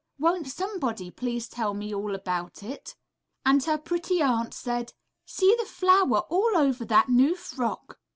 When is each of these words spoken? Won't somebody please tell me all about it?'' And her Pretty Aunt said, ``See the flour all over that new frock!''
Won't 0.17 0.47
somebody 0.47 1.11
please 1.11 1.47
tell 1.47 1.75
me 1.75 1.93
all 1.93 2.15
about 2.15 2.63
it?'' 2.63 2.95
And 3.45 3.63
her 3.65 3.77
Pretty 3.77 4.19
Aunt 4.19 4.51
said, 4.51 4.93
``See 5.27 5.55
the 5.59 5.65
flour 5.65 6.21
all 6.27 6.57
over 6.57 6.83
that 6.85 7.07
new 7.07 7.35
frock!'' 7.35 7.99